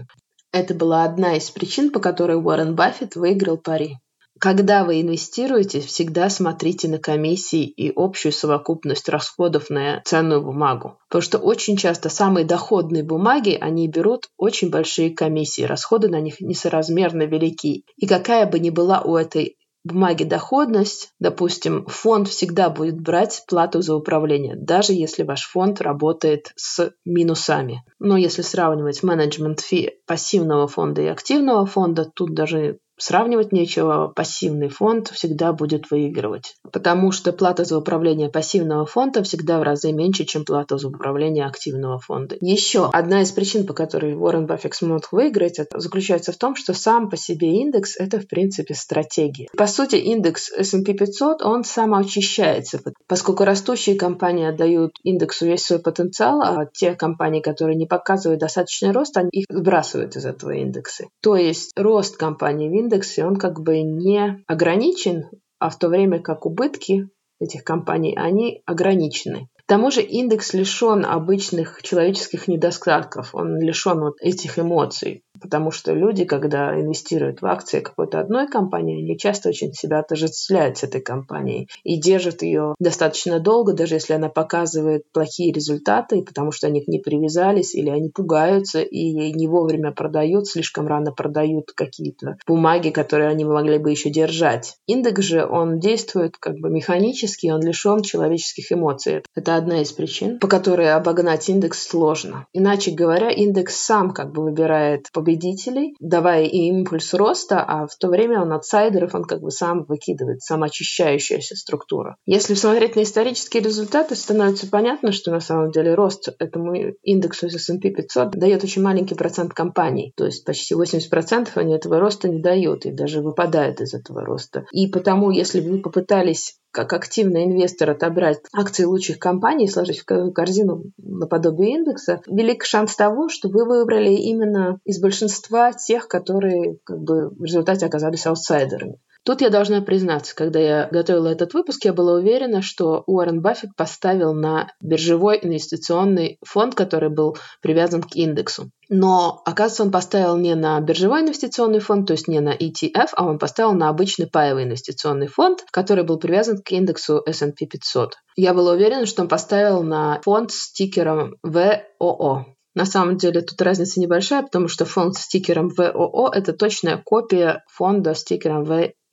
Это 0.51 0.73
была 0.73 1.05
одна 1.05 1.37
из 1.37 1.51
причин, 1.51 1.91
по 1.91 2.01
которой 2.01 2.39
Уоррен 2.39 2.75
Баффет 2.75 3.17
выиграл 3.17 3.59
пари. 3.59 3.99
Когда 4.43 4.83
вы 4.83 5.01
инвестируете, 5.01 5.79
всегда 5.79 6.29
смотрите 6.29 6.89
на 6.89 6.99
комиссии 6.99 7.63
и 7.63 7.93
общую 7.95 8.33
совокупность 8.33 9.09
расходов 9.09 9.71
на 9.71 10.03
ценную 10.05 10.43
бумагу. 10.43 10.99
Потому 11.09 11.23
что 11.23 11.39
очень 11.39 11.77
часто 11.77 12.09
самые 12.09 12.45
доходные 12.45 13.05
бумаги, 13.05 13.57
они 13.61 13.87
берут 13.87 14.31
очень 14.37 14.69
большие 14.69 15.11
комиссии, 15.11 15.63
расходы 15.63 16.09
на 16.09 16.21
них 16.21 16.41
несоразмерно 16.41 17.23
велики. 17.23 17.85
И 17.97 18.09
какая 18.09 18.51
бы 18.51 18.59
ни 18.59 18.71
была 18.71 19.03
у 19.03 19.15
этой 19.15 19.59
бумаге 19.85 20.25
доходность, 20.25 21.11
допустим, 21.21 21.87
фонд 21.87 22.27
всегда 22.27 22.69
будет 22.69 23.01
брать 23.01 23.45
плату 23.47 23.81
за 23.81 23.95
управление, 23.95 24.57
даже 24.57 24.93
если 24.93 25.23
ваш 25.23 25.45
фонд 25.45 25.81
работает 25.81 26.51
с 26.57 26.91
минусами. 27.05 27.85
Но 28.01 28.17
если 28.17 28.43
сравнивать 28.43 29.05
менеджмент 29.05 29.61
фи 29.61 29.93
пассивного 30.05 30.67
фонда 30.67 31.03
и 31.03 31.07
активного 31.07 31.65
фонда, 31.65 32.11
тут 32.13 32.35
даже 32.35 32.81
Сравнивать 33.03 33.51
нечего, 33.51 34.13
пассивный 34.15 34.69
фонд 34.69 35.09
всегда 35.09 35.53
будет 35.53 35.91
выигрывать, 35.91 36.55
потому 36.71 37.11
что 37.11 37.33
плата 37.33 37.65
за 37.65 37.77
управление 37.77 38.29
пассивного 38.29 38.87
фонда 38.87 39.25
всегда 39.25 39.59
в 39.59 39.65
разы 39.65 39.91
меньше, 39.91 40.25
чем 40.25 40.45
плата 40.45 40.79
за 40.79 40.87
управление 40.87 41.47
активного 41.47 41.99
фонда. 41.99 42.37
Еще 42.41 42.89
одна 42.93 43.23
из 43.23 43.33
причин, 43.33 43.67
по 43.67 43.75
которой 43.75 44.15
Уоррен 44.15 44.47
Баффет 44.47 44.75
смог 44.75 45.11
выиграть, 45.11 45.59
заключается 45.75 46.31
в 46.31 46.37
том, 46.37 46.55
что 46.55 46.75
сам 46.75 47.11
по 47.11 47.17
себе 47.17 47.57
индекс– 47.57 47.97
это, 47.99 48.21
в 48.21 48.29
принципе, 48.29 48.75
стратегия. 48.75 49.49
По 49.57 49.67
сути, 49.67 49.97
индекс 49.97 50.53
S&P 50.53 50.95
500, 50.95 51.43
он 51.43 51.65
самоочищается, 51.65 52.83
поскольку 53.09 53.43
растущие 53.43 53.97
компании 53.97 54.47
отдают 54.47 54.93
индексу 55.03 55.47
весь 55.47 55.65
свой 55.65 55.81
потенциал, 55.81 56.41
а 56.41 56.67
те 56.73 56.95
компании, 56.95 57.41
которые 57.41 57.75
не 57.75 57.87
показывают 57.87 58.41
достаточный 58.41 58.93
рост, 58.93 59.17
они 59.17 59.31
их 59.33 59.47
сбрасывают 59.51 60.15
из 60.15 60.25
этого 60.25 60.53
индекса. 60.53 61.07
То 61.21 61.35
есть 61.35 61.73
рост 61.75 62.17
компании 62.17 62.69
в 62.69 62.73
индексе, 62.73 62.92
он 63.21 63.37
как 63.37 63.61
бы 63.61 63.83
не 63.83 64.43
ограничен, 64.47 65.25
а 65.59 65.71
в 65.71 65.79
то 65.79 65.89
время 65.89 66.21
как 66.21 66.47
убытки 66.47 67.09
этих 67.41 67.65
компаний, 67.65 68.15
они 68.17 68.63
ограничены. 68.67 69.49
К 69.59 69.67
тому 69.67 69.91
же 69.91 70.03
индекс 70.03 70.55
лишен 70.55 71.05
обычных 71.05 71.83
человеческих 71.83 72.49
недостатков, 72.49 73.35
он 73.35 73.61
лишен 73.61 74.01
вот 74.01 74.15
этих 74.21 74.59
эмоций. 74.59 75.23
Потому 75.43 75.71
что 75.71 75.93
люди, 75.93 76.25
когда 76.25 76.79
инвестируют 76.81 77.43
в 77.43 77.47
акции 77.47 77.81
какой-то 77.81 78.21
одной 78.21 78.47
компании, 78.47 79.03
они 79.03 79.19
часто 79.19 79.49
очень 79.49 79.73
себя 79.73 79.99
отождествляют 79.99 80.79
с 80.79 80.85
этой 80.85 81.01
компанией 81.01 81.69
и 81.83 82.01
держат 82.01 82.43
ее 82.43 82.75
достаточно 82.79 83.41
долго, 83.41 83.73
даже 83.73 83.97
если 83.97 84.13
она 84.15 84.29
показывает 84.29 85.11
плохие 85.13 85.53
результаты, 85.53 86.23
потому 86.23 86.53
что 86.53 86.69
они 86.69 86.83
к 86.83 86.89
ней 86.89 87.01
привязались, 87.01 87.75
или 87.75 87.91
они 87.91 88.09
пугаются 88.09 88.81
и 88.81 89.33
не 89.33 89.49
вовремя 89.49 89.93
продают, 89.93 90.47
слишком 90.47 90.87
рано 90.87 91.13
продают 91.13 91.73
какие-то 91.73 92.37
бумаги, 92.47 92.91
которые 92.91 93.29
они 93.29 93.45
могли 93.45 93.79
бы 93.79 93.91
еще 93.91 94.11
держать. 94.11 94.77
Индекс 94.87 95.23
же, 95.23 95.45
он 95.45 95.81
действует 95.81 96.37
как 96.39 96.59
бы 96.59 96.71
механически, 96.71 97.49
он 97.49 97.63
лишен 97.63 98.03
человеческих 98.03 98.71
эмоций. 98.71 99.23
Это 99.35 99.57
одна 99.57 99.83
из 99.83 99.93
причин, 99.93 100.39
по 100.39 100.47
которой 100.47 100.93
обогнать 100.93 101.49
индекс 101.49 101.87
сложно. 101.87 102.47
Иначе 102.53 102.93
говоря, 102.93 103.31
индекс 103.31 103.77
сам 103.77 104.13
как 104.13 104.33
бы 104.33 104.43
выбирает 104.43 105.09
победителя 105.13 105.32
победителей, 105.33 105.95
давая 106.01 106.45
им 106.45 106.81
импульс 106.83 107.15
роста, 107.15 107.63
а 107.63 107.87
в 107.87 107.97
то 107.97 108.09
время 108.09 108.43
он 108.43 108.53
аутсайдеров, 108.53 109.15
он 109.15 109.25
как 109.25 109.41
бы 109.41 109.51
сам 109.51 109.85
выкидывает, 109.85 110.43
самоочищающаяся 110.43 111.57
структура. 111.57 112.17
Если 112.27 112.55
смотреть 112.55 112.97
на 112.97 113.03
исторические 113.03 113.63
результаты, 113.63 114.15
становится 114.15 114.67
понятно, 114.69 115.13
что 115.13 115.31
на 115.31 115.41
самом 115.41 115.71
деле 115.71 115.95
рост 115.95 116.29
этому 116.39 116.75
индексу 117.03 117.47
S&P 117.47 117.91
500 117.91 118.33
дает 118.33 118.65
очень 118.65 118.83
маленький 118.83 119.15
процент 119.15 119.55
компаний, 119.55 120.13
то 120.17 120.25
есть 120.25 120.45
почти 120.45 120.75
80% 120.75 121.49
они 121.55 121.75
этого 121.75 121.99
роста 122.01 122.29
не 122.29 122.41
дают 122.41 122.87
и 122.87 122.93
даже 122.93 123.21
выпадают 123.21 123.81
из 123.81 123.95
этого 123.95 124.25
роста. 124.25 124.67
И 124.73 124.87
потому, 124.89 125.31
если 125.31 125.61
бы 125.61 125.71
вы 125.71 125.79
попытались 125.83 126.57
как 126.73 126.93
активный 126.95 127.45
инвестор 127.45 127.91
отобрать 127.91 128.41
акции 128.53 128.85
лучших 128.85 129.19
компаний 129.19 129.69
сложить 129.69 130.01
в 130.01 130.33
корзину 130.33 130.85
наподобие 130.97 131.77
индекса, 131.77 132.21
велик 132.27 132.65
шанс 132.65 132.97
того, 132.97 133.29
что 133.29 133.49
вы 133.49 133.67
выбрали 133.67 134.13
именно 134.13 134.81
из 134.85 135.01
большинства 135.01 135.73
тех, 135.73 136.09
которые 136.09 136.79
как 136.85 136.99
бы 137.01 137.29
в 137.29 137.45
результате 137.45 137.87
оказались 137.87 138.27
аутсайдерами. 138.27 138.99
Тут 139.25 139.41
я 139.41 139.51
должна 139.51 139.81
признаться, 139.83 140.35
когда 140.35 140.59
я 140.59 140.89
готовила 140.91 141.29
этот 141.29 141.55
выпуск, 141.55 141.85
я 141.85 141.93
была 141.93 142.15
уверена, 142.15 142.61
что 142.61 143.05
Уоррен 143.07 143.41
Баффет 143.41 143.71
поставил 143.77 144.35
на 144.35 144.73
биржевой 144.81 145.39
инвестиционный 145.41 146.39
фонд, 146.45 146.75
который 146.75 147.09
был 147.09 147.37
привязан 147.61 148.03
к 148.03 148.17
индексу. 148.17 148.71
Но, 148.89 149.41
оказывается, 149.45 149.85
он 149.85 149.93
поставил 149.93 150.37
не 150.37 150.57
на 150.57 150.81
биржевой 150.81 151.21
инвестиционный 151.21 151.79
фонд, 151.79 152.09
то 152.09 152.15
есть 152.15 152.27
не 152.27 152.41
на 152.41 152.53
ETF, 152.53 153.11
а 153.15 153.25
он 153.25 153.39
поставил 153.39 153.75
на 153.75 153.89
обычный 153.91 154.27
паевый 154.27 154.65
инвестиционный 154.65 155.29
фонд, 155.29 155.65
который 155.71 156.03
был 156.03 156.19
привязан 156.19 156.59
к 156.59 156.73
индексу 156.73 157.23
S&P 157.25 157.67
500. 157.67 158.15
Я 158.35 158.55
была 158.55 158.73
уверена, 158.73 159.07
что 159.07 159.23
он 159.23 159.29
поставил 159.29 159.85
на 159.85 160.21
фонд 160.25 160.51
с 160.51 160.73
тикером 160.73 161.37
VOO. 161.47 162.45
На 162.75 162.87
самом 162.87 163.19
деле 163.19 163.43
тут 163.43 163.61
разница 163.61 164.01
небольшая, 164.01 164.43
потому 164.43 164.67
что 164.67 164.85
фонд 164.85 165.15
с 165.15 165.23
стикером 165.23 165.69
ВОО– 165.69 166.31
это 166.35 166.55
точная 166.55 166.97
копия 166.97 167.63
фонда 167.69 168.15
с 168.15 168.21
стикером 168.21 168.65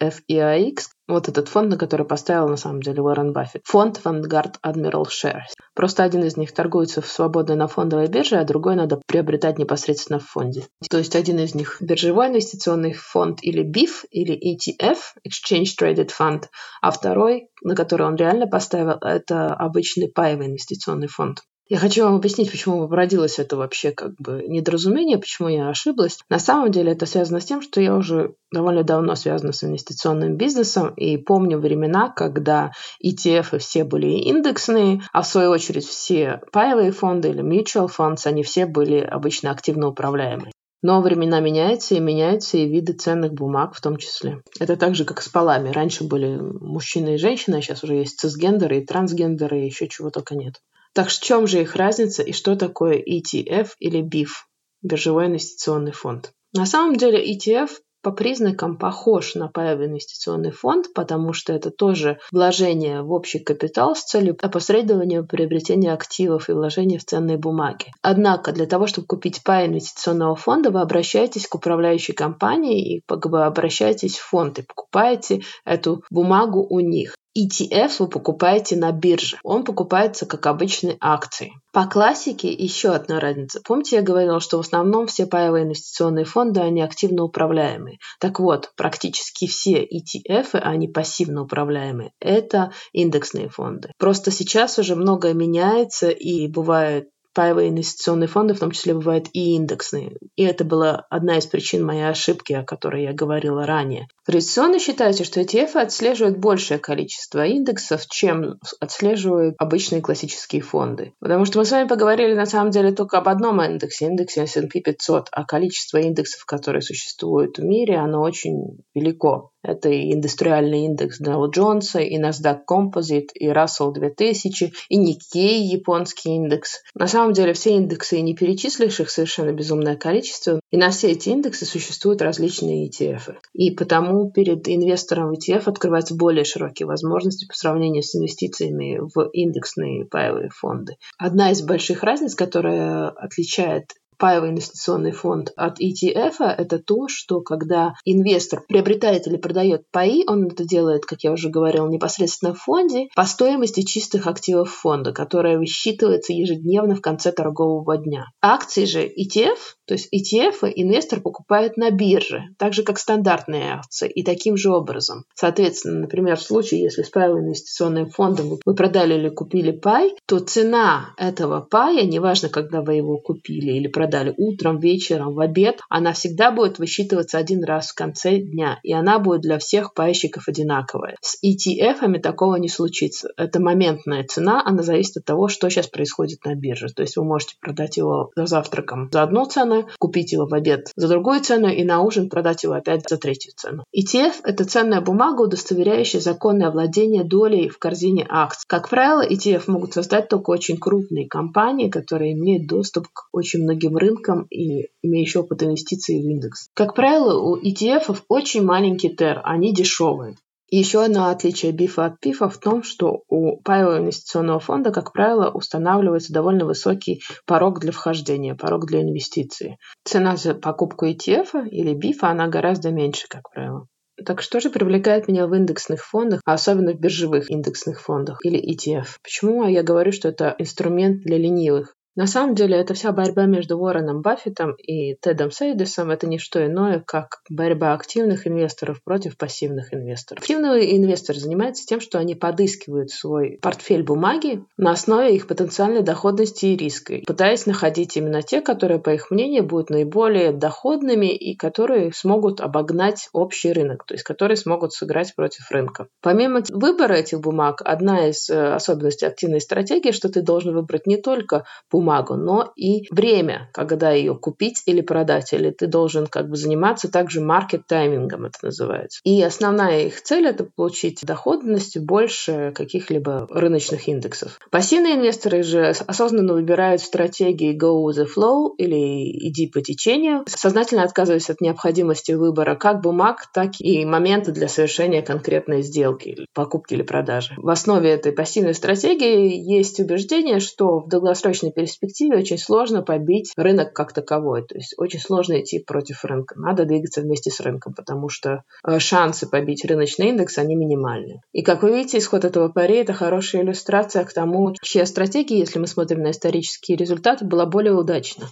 FEIX, 0.02 0.78
вот 1.08 1.28
этот 1.28 1.48
фонд, 1.50 1.70
на 1.70 1.78
который 1.78 2.06
поставил 2.06 2.48
на 2.48 2.58
самом 2.58 2.82
деле 2.82 3.02
Уоррен 3.02 3.34
Баффет. 3.34 3.64
Фонд 3.66 4.00
Vanguard 4.04 4.56
Admiral 4.66 5.06
Shares. 5.06 5.54
Просто 5.74 6.04
один 6.04 6.24
из 6.24 6.38
них 6.38 6.54
торгуется 6.54 7.02
свободно 7.02 7.56
на 7.56 7.68
фондовой 7.68 8.08
бирже, 8.08 8.38
а 8.38 8.46
другой 8.46 8.76
надо 8.76 9.02
приобретать 9.08 9.58
непосредственно 9.58 10.20
в 10.20 10.26
фонде. 10.26 10.68
То 10.90 10.98
есть 10.98 11.16
один 11.16 11.40
из 11.40 11.56
них 11.56 11.78
биржевой 11.82 12.28
инвестиционный 12.28 12.94
фонд 12.94 13.40
или 13.42 13.64
BIF, 13.64 14.06
или 14.12 14.36
ETF, 14.36 14.98
Exchange 15.28 15.70
Traded 15.80 16.12
Fund, 16.18 16.46
а 16.82 16.92
второй, 16.92 17.50
на 17.62 17.76
который 17.76 18.08
он 18.08 18.16
реально 18.16 18.48
поставил, 18.48 18.98
это 19.02 19.54
обычный 19.54 20.10
паевый 20.10 20.48
инвестиционный 20.48 21.08
фонд. 21.08 21.40
Я 21.70 21.78
хочу 21.78 22.04
вам 22.04 22.16
объяснить, 22.16 22.50
почему 22.50 22.88
породилось 22.88 23.38
это 23.38 23.56
вообще 23.56 23.92
как 23.92 24.16
бы 24.16 24.44
недоразумение, 24.48 25.20
почему 25.20 25.50
я 25.50 25.70
ошиблась. 25.70 26.18
На 26.28 26.40
самом 26.40 26.72
деле 26.72 26.94
это 26.94 27.06
связано 27.06 27.40
с 27.40 27.46
тем, 27.46 27.62
что 27.62 27.80
я 27.80 27.96
уже 27.96 28.34
довольно 28.52 28.84
давно 28.84 29.14
связана 29.14 29.54
с 29.54 29.64
инвестиционным 29.64 30.36
бизнесом 30.36 30.92
и 30.96 31.18
помню 31.18 31.60
времена, 31.60 32.10
когда 32.10 32.72
ETF 33.06 33.60
все 33.60 33.84
были 33.84 34.08
индексные, 34.08 35.04
а 35.14 35.22
в 35.22 35.28
свою 35.28 35.52
очередь 35.52 35.86
все 35.86 36.42
паевые 36.52 36.92
фонды 36.92 37.30
или 37.30 37.44
mutual 37.44 37.88
funds, 37.88 38.26
они 38.26 38.42
все 38.42 38.66
были 38.66 38.98
обычно 39.02 39.52
активно 39.52 39.90
управляемые. 39.90 40.52
Но 40.82 41.02
времена 41.02 41.40
меняются, 41.40 41.94
и 41.94 42.00
меняются 42.00 42.58
и 42.58 42.68
виды 42.68 42.94
ценных 42.94 43.34
бумаг 43.34 43.76
в 43.76 43.82
том 43.82 43.98
числе. 43.98 44.42
Это 44.60 44.76
так 44.76 44.96
же, 44.96 45.06
как 45.06 45.22
с 45.22 45.30
полами. 45.30 45.70
Раньше 45.70 46.04
были 46.04 46.36
мужчины 46.36 47.14
и 47.14 47.18
женщины, 47.18 47.58
а 47.58 47.62
сейчас 47.62 47.84
уже 47.84 47.94
есть 47.94 48.20
цисгендеры 48.20 48.80
и 48.80 48.86
трансгендеры, 48.86 49.62
и 49.62 49.66
еще 49.66 49.88
чего 49.88 50.10
только 50.10 50.36
нет. 50.36 50.56
Так 50.94 51.10
в 51.10 51.22
чем 51.22 51.48
же 51.48 51.62
их 51.62 51.76
разница 51.76 52.24
и 52.24 52.34
что 52.34 52.56
такое 52.56 52.98
ETF 52.98 53.70
или 53.80 54.02
BIF– 54.02 54.30
биржевой 54.82 55.28
инвестиционный 55.28 55.92
фонд? 55.92 56.32
На 56.54 56.66
самом 56.66 56.96
деле 56.96 57.24
ETF 57.34 57.70
по 58.02 58.12
признакам 58.12 58.78
похож 58.78 59.36
на 59.36 59.50
паевый 59.50 59.88
инвестиционный 59.88 60.52
фонд, 60.52 60.94
потому 60.94 61.34
что 61.34 61.52
это 61.54 61.70
тоже 61.70 62.20
вложение 62.32 63.02
в 63.02 63.12
общий 63.12 63.40
капитал 63.40 63.96
с 63.96 64.04
целью 64.04 64.38
опосредования 64.42 65.22
приобретения 65.22 65.92
активов 65.92 66.50
и 66.50 66.54
вложения 66.54 66.98
в 66.98 67.04
ценные 67.04 67.38
бумаги. 67.38 67.92
Однако 68.02 68.54
для 68.54 68.68
того, 68.68 68.88
чтобы 68.88 69.08
купить 69.08 69.44
пай 69.44 69.68
инвестиционного 69.68 70.36
фонда, 70.36 70.72
вы 70.72 70.80
обращаетесь 70.80 71.48
к 71.48 71.56
управляющей 71.56 72.14
компании 72.14 72.96
и 72.96 73.02
как 73.06 73.30
бы 73.30 73.44
обращаетесь 73.44 74.18
в 74.18 74.30
фонд 74.30 74.60
и 74.60 74.64
покупаете 74.64 75.42
эту 75.66 76.04
бумагу 76.10 76.66
у 76.70 76.80
них. 76.80 77.16
ETF 77.38 77.92
вы 78.00 78.08
покупаете 78.08 78.76
на 78.76 78.92
бирже. 78.92 79.38
Он 79.44 79.64
покупается 79.64 80.26
как 80.26 80.48
обычные 80.48 80.98
акции. 81.00 81.54
По 81.72 81.86
классике 81.86 82.52
еще 82.52 82.90
одна 82.90 83.20
разница. 83.20 83.62
Помните, 83.64 83.98
я 83.98 84.02
говорила, 84.02 84.40
что 84.40 84.58
в 84.58 84.62
основном 84.62 85.08
все 85.08 85.28
паевые 85.28 85.66
инвестиционные 85.66 86.26
фонды, 86.26 86.60
они 86.60 86.82
активно 86.82 87.24
управляемые. 87.24 88.00
Так 88.20 88.40
вот, 88.40 88.72
практически 88.76 89.48
все 89.48 89.84
ETF, 89.84 90.60
они 90.60 90.88
пассивно 90.88 91.44
управляемые. 91.44 92.12
Это 92.20 92.72
индексные 92.92 93.50
фонды. 93.50 93.92
Просто 93.98 94.32
сейчас 94.32 94.80
уже 94.80 94.96
многое 94.96 95.34
меняется 95.34 96.10
и 96.10 96.48
бывает 96.48 97.10
паевые 97.34 97.70
инвестиционные 97.70 98.28
фонды, 98.28 98.54
в 98.54 98.60
том 98.60 98.72
числе 98.72 98.94
бывают 98.94 99.28
и 99.34 99.56
индексные. 99.56 100.18
И 100.36 100.44
это 100.44 100.64
была 100.64 101.06
одна 101.10 101.38
из 101.38 101.46
причин 101.46 101.86
моей 101.86 102.08
ошибки, 102.10 102.54
о 102.54 102.64
которой 102.64 103.04
я 103.04 103.14
говорила 103.14 103.66
ранее. 103.66 104.08
Традиционно 104.26 104.80
считается, 104.80 105.24
что 105.24 105.42
ETF 105.42 105.76
отслеживают 105.76 106.38
большее 106.38 106.80
количество 106.80 107.46
индексов, 107.46 108.06
чем 108.08 108.60
отслеживают 108.80 109.56
обычные 109.58 110.02
классические 110.02 110.62
фонды. 110.62 111.14
Потому 111.20 111.46
что 111.46 111.60
мы 111.60 111.66
с 111.66 111.72
вами 111.72 111.88
поговорили 111.88 112.34
на 112.34 112.46
самом 112.46 112.72
деле 112.72 112.92
только 112.92 113.18
об 113.18 113.28
одном 113.28 113.62
индексе, 113.62 114.06
индексе 114.06 114.44
S&P 114.44 114.82
500, 114.82 115.30
а 115.32 115.46
количество 115.46 115.98
индексов, 115.98 116.46
которые 116.46 116.82
существуют 116.82 117.58
в 117.58 117.64
мире, 117.64 117.98
оно 117.98 118.22
очень 118.22 118.80
велико. 118.94 119.52
Это 119.62 119.90
и 119.90 120.14
индустриальный 120.14 120.86
индекс 120.86 121.20
Dow 121.22 121.50
Джонса, 121.50 122.00
и 122.00 122.18
NASDAQ 122.18 122.60
Composite, 122.70 123.30
и 123.34 123.48
Russell 123.48 123.92
2000, 123.94 124.74
и 124.90 125.00
Nikkei, 125.00 125.60
японский 125.60 126.30
индекс. 126.30 126.82
На 126.96 127.08
самом 127.08 127.34
деле 127.34 127.54
все 127.54 127.76
индексы 127.76 128.18
и 128.18 128.22
не 128.22 128.36
перечислишь 128.36 129.00
их 129.00 129.10
совершенно 129.10 129.52
безумное 129.52 129.98
количество, 129.98 130.62
и 130.72 130.78
на 130.78 130.92
все 130.92 131.12
эти 131.12 131.30
индексы 131.30 131.66
существуют 131.66 132.22
различные 132.22 132.88
ETF. 132.90 133.36
И 133.54 133.72
потому 133.72 134.32
перед 134.32 134.68
инвестором 134.68 135.32
в 135.32 135.34
ETF 135.34 135.64
открываются 135.66 136.16
более 136.16 136.46
широкие 136.46 136.86
возможности 136.86 137.46
по 137.46 137.54
сравнению 137.54 138.04
с 138.04 138.16
инвестициями 138.16 139.00
в 139.00 139.30
индексные 139.34 140.06
паевые 140.06 140.50
фонды. 140.50 140.96
Одна 141.18 141.52
из 141.52 141.62
больших 141.62 142.04
разниц, 142.04 142.34
которая 142.34 143.10
отличает 143.10 143.94
паевый 144.20 144.52
инвестиционный 144.52 145.12
фонд 145.12 145.52
от 145.56 145.80
ETF, 145.80 146.42
это 146.42 146.78
то, 146.78 147.08
что 147.08 147.42
когда 147.42 147.94
инвестор 148.06 148.64
приобретает 148.68 149.26
или 149.28 149.38
продает 149.38 149.84
паи, 149.92 150.24
он 150.28 150.48
это 150.48 150.66
делает, 150.66 151.06
как 151.06 151.24
я 151.24 151.32
уже 151.32 151.50
говорила, 151.50 151.88
непосредственно 151.88 152.54
в 152.54 152.60
фонде 152.60 153.08
по 153.16 153.24
стоимости 153.24 153.82
чистых 153.82 154.28
активов 154.28 154.72
фонда, 154.72 155.14
которая 155.14 155.58
высчитывается 155.58 156.34
ежедневно 156.34 156.96
в 156.96 157.02
конце 157.02 157.32
торгового 157.32 157.98
дня. 157.98 158.26
Акции 158.42 158.86
же 158.86 159.06
ETF, 159.06 159.58
то 159.88 159.94
есть 159.94 160.10
ETF 160.14 160.72
инвестор 160.76 161.22
покупает 161.22 161.78
на 161.78 161.90
бирже, 161.90 162.44
так 162.58 162.74
же 162.74 162.84
как 162.84 163.00
стандартные 163.00 163.76
акции, 163.76 164.10
и 164.10 164.24
таким 164.24 164.58
же 164.58 164.72
образом. 164.72 165.24
Соответственно, 165.34 166.02
например, 166.02 166.38
в 166.38 166.42
случае, 166.42 166.82
если 166.82 167.04
с 167.04 167.10
паевым 167.10 167.46
инвестиционным 167.46 168.10
фондом 168.10 168.60
вы 168.66 168.76
продали 168.76 169.14
или 169.14 169.30
купили 169.30 169.72
пай, 169.72 170.14
то 170.26 170.40
цена 170.40 171.14
этого 171.18 171.62
пая, 171.62 172.04
неважно, 172.04 172.50
когда 172.50 172.82
вы 172.82 172.96
его 172.96 173.18
купили 173.18 173.72
или 173.72 173.88
продали 173.88 174.09
утром, 174.38 174.80
вечером, 174.80 175.34
в 175.34 175.40
обед, 175.40 175.80
она 175.90 176.14
всегда 176.14 176.52
будет 176.52 176.80
высчитываться 176.80 177.38
один 177.38 177.64
раз 177.64 177.90
в 177.90 177.96
конце 177.96 178.38
дня, 178.38 178.80
и 178.84 178.94
она 178.94 179.20
будет 179.20 179.42
для 179.42 179.60
всех 179.60 179.94
пайщиков 179.94 180.48
одинаковая. 180.48 181.16
С 181.22 181.38
ETF 181.44 182.20
такого 182.20 182.56
не 182.56 182.70
случится. 182.70 183.30
Это 183.38 183.62
моментная 183.62 184.24
цена, 184.24 184.62
она 184.66 184.84
зависит 184.84 185.18
от 185.18 185.26
того, 185.26 185.48
что 185.48 185.70
сейчас 185.70 185.88
происходит 185.88 186.46
на 186.46 186.56
бирже. 186.56 186.88
То 186.88 187.02
есть 187.02 187.18
вы 187.18 187.24
можете 187.24 187.56
продать 187.62 187.98
его 187.98 188.32
за 188.36 188.46
завтраком 188.46 189.10
за 189.12 189.24
одну 189.24 189.46
цену, 189.46 189.88
купить 190.00 190.32
его 190.32 190.48
в 190.48 190.54
обед 190.54 190.92
за 190.96 191.08
другую 191.08 191.42
цену 191.42 191.68
и 191.68 191.84
на 191.84 192.02
ужин 192.02 192.30
продать 192.30 192.64
его 192.64 192.74
опять 192.74 193.08
за 193.10 193.18
третью 193.18 193.54
цену. 193.56 193.84
ETF– 193.96 194.36
это 194.44 194.66
ценная 194.66 195.02
бумага, 195.02 195.42
удостоверяющая 195.42 196.20
законное 196.20 196.72
владение 196.72 197.24
долей 197.24 197.70
в 197.70 197.78
корзине 197.80 198.26
акций. 198.30 198.64
Как 198.68 198.90
правило, 198.90 199.26
ETF 199.26 199.64
могут 199.68 199.94
создать 199.94 200.28
только 200.28 200.50
очень 200.52 200.78
крупные 200.78 201.28
компании, 201.28 201.90
которые 201.90 202.34
имеют 202.34 202.68
доступ 202.68 203.08
к 203.08 203.28
очень 203.32 203.64
многим 203.64 203.98
рынкам 204.00 204.48
и 204.50 204.88
имеющие 205.02 205.44
опыт 205.44 205.64
инвестиций 205.64 206.20
в 206.20 206.28
индекс. 206.28 206.70
Как 206.74 206.96
правило, 206.96 207.40
у 207.40 207.58
ETF 207.58 208.24
очень 208.28 208.64
маленький 208.64 209.14
TER, 209.14 209.40
они 209.44 209.74
дешевые. 209.74 210.36
Еще 210.72 211.04
одно 211.04 211.30
отличие 211.30 211.72
БИФа 211.72 212.06
от 212.06 212.20
ПИФа 212.20 212.48
в 212.48 212.60
том, 212.60 212.84
что 212.84 213.24
у 213.28 213.58
паевого 213.58 213.98
инвестиционного 213.98 214.60
фонда, 214.60 214.92
как 214.92 215.14
правило, 215.14 215.50
устанавливается 215.50 216.32
довольно 216.32 216.66
высокий 216.66 217.24
порог 217.48 217.80
для 217.80 217.92
вхождения, 217.92 218.54
порог 218.54 218.86
для 218.86 219.02
инвестиции. 219.02 219.78
Цена 220.04 220.38
за 220.38 220.54
покупку 220.54 221.08
ETF 221.08 221.68
или 221.70 221.96
БИФа, 221.96 222.28
она 222.28 222.48
гораздо 222.48 222.92
меньше, 222.92 223.28
как 223.28 223.50
правило. 223.52 223.88
Так 224.26 224.42
что 224.42 224.60
же 224.60 224.70
привлекает 224.70 225.28
меня 225.28 225.48
в 225.48 225.56
индексных 225.56 226.06
фондах, 226.06 226.42
а 226.46 226.54
особенно 226.54 226.94
в 226.94 227.00
биржевых 227.00 227.50
индексных 227.50 228.02
фондах 228.02 228.40
или 228.44 228.60
ETF? 228.60 229.08
Почему 229.24 229.68
я 229.68 229.82
говорю, 229.82 230.12
что 230.12 230.28
это 230.28 230.56
инструмент 230.60 231.24
для 231.24 231.38
ленивых? 231.38 231.96
На 232.16 232.28
самом 232.28 232.56
деле, 232.56 232.76
эта 232.76 232.94
вся 232.94 233.12
борьба 233.12 233.46
между 233.46 233.78
Уорреном 233.78 234.22
Баффетом 234.22 234.74
и 234.74 235.16
Тедом 235.16 235.52
Сейдисом– 235.52 236.12
это 236.12 236.28
не 236.28 236.38
что 236.38 236.66
иное, 236.66 237.02
как 237.06 237.38
борьба 237.50 237.94
активных 237.94 238.46
инвесторов 238.46 239.02
против 239.04 239.38
пассивных 239.38 239.94
инвесторов. 239.94 240.44
Активный 240.44 240.98
инвестор 240.98 241.38
занимается 241.38 241.86
тем, 241.86 242.02
что 242.02 242.20
они 242.20 242.36
подыскивают 242.36 243.12
свой 243.12 243.60
портфель 243.62 244.04
бумаги 244.04 244.66
на 244.76 244.92
основе 244.92 245.34
их 245.34 245.48
потенциальной 245.48 246.02
доходности 246.02 246.66
и 246.66 246.76
риска, 246.76 247.20
пытаясь 247.26 247.66
находить 247.66 248.18
именно 248.18 248.42
те, 248.42 248.60
которые, 248.60 249.00
по 249.00 249.12
их 249.12 249.32
мнению, 249.32 249.64
будут 249.64 249.90
наиболее 249.90 250.52
доходными 250.52 251.28
и 251.28 251.56
которые 251.56 252.12
смогут 252.12 252.60
обогнать 252.60 253.30
общий 253.32 253.72
рынок, 253.72 254.04
то 254.06 254.14
есть 254.14 254.26
которые 254.26 254.58
смогут 254.58 254.94
сыграть 254.94 255.34
против 255.36 255.72
рынка. 255.72 256.08
Помимо 256.22 256.64
выбора 256.70 257.14
этих 257.14 257.40
бумаг, 257.40 257.82
одна 257.86 258.28
из 258.28 258.50
э, 258.50 258.74
особенностей 258.74 259.26
активной 259.26 259.62
стратегии, 259.62 260.12
что 260.12 260.28
ты 260.28 260.42
должен 260.42 260.74
выбрать 260.74 261.08
не 261.08 261.16
только 261.16 261.64
бумагу, 261.90 262.09
бумагу, 262.10 262.36
но 262.36 262.72
и 262.76 263.04
время, 263.12 263.70
когда 263.74 264.12
ее 264.12 264.36
купить 264.36 264.82
или 264.86 265.02
продать, 265.02 265.54
или 265.54 265.70
ты 265.70 265.88
должен 265.88 266.26
как 266.28 266.50
бы 266.50 266.56
заниматься 266.56 267.12
также 267.12 267.40
маркет-таймингом, 267.42 268.46
это 268.46 268.58
называется. 268.64 269.20
И 269.24 269.42
основная 269.42 270.06
их 270.06 270.22
цель– 270.22 270.48
это 270.48 270.64
получить 270.64 271.20
доходность 271.24 271.98
больше 272.00 272.74
каких-либо 272.76 273.48
рыночных 273.52 274.08
индексов. 274.08 274.60
Пассивные 274.72 275.16
инвесторы 275.16 275.64
же 275.64 275.90
осознанно 276.08 276.54
выбирают 276.54 277.02
стратегии 277.02 277.78
go 277.78 278.04
with 278.04 278.18
the 278.18 278.28
flow 278.28 278.70
или 278.78 279.48
иди 279.48 279.68
по 279.68 279.82
течению, 279.82 280.44
сознательно 280.48 281.04
отказываясь 281.04 281.50
от 281.50 281.62
необходимости 281.62 282.32
выбора 282.32 282.76
как 282.76 283.02
бумаг, 283.02 283.50
так 283.54 283.72
и 283.80 284.06
момента 284.06 284.52
для 284.52 284.68
совершения 284.68 285.22
конкретной 285.22 285.84
сделки, 285.84 286.48
покупки 286.54 286.96
или 286.96 287.04
продажи. 287.04 287.54
В 287.58 287.70
основе 287.70 288.10
этой 288.10 288.32
пассивной 288.32 288.74
стратегии 288.74 289.54
есть 289.56 290.00
убеждение, 290.00 290.60
что 290.60 291.00
в 291.00 291.08
долгосрочной 291.08 291.72
перспективе 291.72 291.89
перспективе 291.90 292.38
очень 292.38 292.58
сложно 292.58 293.02
побить 293.02 293.54
рынок 293.56 293.94
как 293.94 294.14
таковой. 294.14 294.66
То 294.66 294.76
есть 294.76 294.94
очень 294.98 295.20
сложно 295.20 295.60
идти 295.60 295.80
против 295.80 296.24
рынка. 296.24 296.56
Надо 296.60 296.86
двигаться 296.86 297.22
вместе 297.22 297.50
с 297.50 297.60
рынком, 297.60 297.94
потому 297.94 298.30
что 298.30 298.64
э, 298.86 299.00
шансы 299.00 299.50
побить 299.50 299.86
рыночный 299.86 300.30
индекс, 300.30 300.58
они 300.58 300.76
минимальны. 300.76 301.42
И 301.52 301.64
как 301.64 301.84
вы 301.84 301.92
видите, 301.92 302.20
исход 302.20 302.46
этого 302.46 302.70
пари– 302.70 302.96
это 302.98 303.14
хорошая 303.14 303.64
иллюстрация 303.64 304.24
к 304.24 304.34
тому, 304.34 304.76
чья 304.82 305.06
стратегия, 305.06 305.60
если 305.60 305.80
мы 305.80 305.88
смотрим 305.88 306.22
на 306.22 306.32
исторические 306.32 306.98
результаты, 306.98 307.46
была 307.46 307.66
более 307.66 307.94
удачна. 307.94 308.48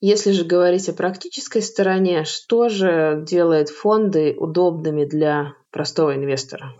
Если 0.00 0.32
же 0.32 0.44
говорить 0.44 0.88
о 0.88 0.92
практической 0.92 1.62
стороне, 1.62 2.24
что 2.24 2.68
же 2.68 3.24
делает 3.26 3.70
фонды 3.70 4.34
удобными 4.38 5.04
для 5.04 5.54
простого 5.70 6.14
инвестора? 6.14 6.74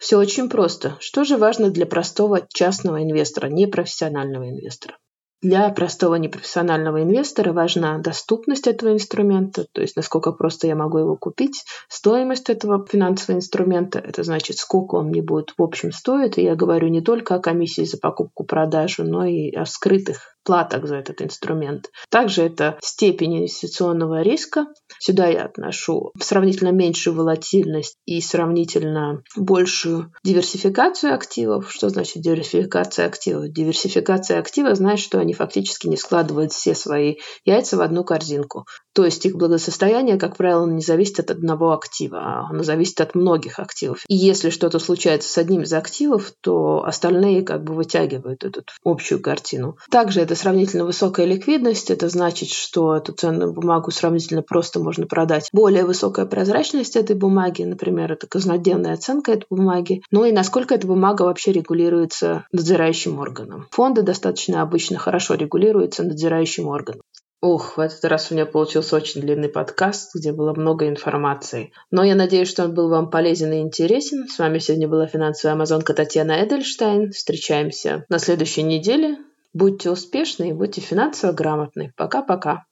Все 0.00 0.16
очень 0.16 0.48
просто. 0.48 0.96
Что 0.98 1.24
же 1.24 1.36
важно 1.36 1.70
для 1.70 1.84
простого 1.84 2.46
частного 2.48 3.02
инвестора, 3.02 3.48
непрофессионального 3.48 4.48
инвестора? 4.48 4.96
Для 5.42 5.68
простого 5.68 6.14
непрофессионального 6.14 7.02
инвестора 7.02 7.52
важна 7.52 7.98
доступность 7.98 8.66
этого 8.66 8.92
инструмента, 8.92 9.66
то 9.72 9.82
есть 9.82 9.96
насколько 9.96 10.32
просто 10.32 10.66
я 10.66 10.74
могу 10.74 10.98
его 10.98 11.16
купить, 11.16 11.64
стоимость 11.88 12.48
этого 12.48 12.86
финансового 12.86 13.38
инструмента, 13.38 13.98
это 13.98 14.22
значит, 14.22 14.56
сколько 14.56 14.96
он 14.96 15.08
мне 15.08 15.22
будет 15.22 15.52
в 15.56 15.62
общем 15.62 15.92
стоить. 15.92 16.38
И 16.38 16.42
я 16.42 16.56
говорю 16.56 16.88
не 16.88 17.02
только 17.02 17.34
о 17.34 17.40
комиссии 17.40 17.84
за 17.84 17.98
покупку-продажу, 17.98 19.04
но 19.04 19.26
и 19.26 19.50
о 19.54 19.66
скрытых 19.66 20.36
платах 20.44 20.86
за 20.86 20.96
этот 20.96 21.22
инструмент. 21.22 21.90
Также 22.10 22.42
это 22.42 22.78
степень 22.82 23.38
инвестиционного 23.38 24.22
риска. 24.22 24.66
Сюда 24.98 25.26
я 25.26 25.44
отношу 25.44 26.12
сравнительно 26.20 26.70
меньшую 26.70 27.16
волатильность 27.16 27.96
и 28.06 28.20
сравнительно 28.20 29.22
большую 29.36 30.12
диверсификацию 30.24 31.14
активов. 31.14 31.70
Что 31.70 31.88
значит 31.88 32.22
диверсификация 32.22 33.06
активов? 33.06 33.52
Диверсификация 33.52 34.38
активов 34.38 34.76
значит, 34.76 35.04
что 35.04 35.18
они 35.18 35.34
фактически 35.34 35.86
не 35.86 35.96
складывают 35.96 36.52
все 36.52 36.74
свои 36.74 37.16
яйца 37.44 37.76
в 37.76 37.80
одну 37.80 38.04
корзинку. 38.04 38.64
То 38.94 39.04
есть 39.04 39.24
их 39.24 39.36
благосостояние, 39.36 40.18
как 40.18 40.36
правило, 40.36 40.66
не 40.66 40.82
зависит 40.82 41.20
от 41.20 41.30
одного 41.30 41.72
актива, 41.72 42.18
а 42.18 42.48
оно 42.50 42.62
зависит 42.62 43.00
от 43.00 43.14
многих 43.14 43.58
активов. 43.58 44.04
И 44.08 44.16
если 44.16 44.50
что-то 44.50 44.78
случается 44.78 45.28
с 45.28 45.38
одним 45.38 45.62
из 45.62 45.72
активов, 45.72 46.32
то 46.40 46.84
остальные 46.84 47.42
как 47.42 47.62
бы 47.62 47.74
вытягивают 47.74 48.44
эту 48.44 48.62
общую 48.84 49.20
картину. 49.20 49.76
Также 49.90 50.20
это 50.20 50.34
сравнительно 50.34 50.84
высокая 50.84 51.26
ликвидность. 51.26 51.90
Это 51.90 52.08
значит, 52.08 52.48
что 52.48 52.96
эту 52.96 53.12
ценную 53.12 53.52
бумагу 53.52 53.90
сравнительно 53.90 54.42
просто 54.42 54.80
можно 54.80 55.06
продать. 55.06 55.48
Более 55.52 55.84
высокая 55.84 56.26
прозрачность 56.26 56.96
этой 56.96 57.16
бумаги, 57.16 57.62
например, 57.62 58.12
это 58.12 58.26
казнодневная 58.26 58.94
оценка 58.94 59.32
этой 59.32 59.46
бумаги. 59.50 60.02
Ну 60.10 60.24
и 60.24 60.32
насколько 60.32 60.74
эта 60.74 60.86
бумага 60.86 61.22
вообще 61.22 61.52
регулируется 61.52 62.44
надзирающим 62.52 63.18
органом. 63.18 63.68
Фонды 63.70 64.02
достаточно 64.02 64.62
обычно 64.62 64.98
хорошо 64.98 65.34
регулируются 65.34 66.02
надзирающим 66.02 66.66
органом. 66.66 67.02
Ух, 67.42 67.78
в 67.78 67.80
этот 67.80 68.04
раз 68.04 68.30
у 68.30 68.34
меня 68.34 68.44
получился 68.44 68.96
очень 68.96 69.22
длинный 69.22 69.48
подкаст, 69.48 70.14
где 70.14 70.30
было 70.30 70.52
много 70.52 70.88
информации. 70.88 71.72
Но 71.90 72.04
я 72.04 72.14
надеюсь, 72.14 72.50
что 72.50 72.64
он 72.64 72.74
был 72.74 72.90
вам 72.90 73.08
полезен 73.08 73.50
и 73.52 73.60
интересен. 73.60 74.28
С 74.28 74.38
вами 74.38 74.58
сегодня 74.58 74.88
была 74.88 75.06
финансовая 75.06 75.54
амазонка 75.54 75.94
Татьяна 75.94 76.44
Эдельштейн. 76.44 77.12
Встречаемся 77.12 78.04
на 78.10 78.18
следующей 78.18 78.62
неделе. 78.62 79.16
Будьте 79.54 79.90
успешны 79.90 80.50
и 80.50 80.52
будьте 80.52 80.82
финансово 80.82 81.32
грамотны. 81.32 81.94
Пока-пока. 81.96 82.66